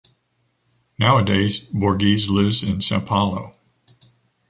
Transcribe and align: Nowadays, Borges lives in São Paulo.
Nowadays, 0.97 1.59
Borges 1.59 2.27
lives 2.27 2.63
in 2.63 2.77
São 2.77 3.05
Paulo. 3.05 3.55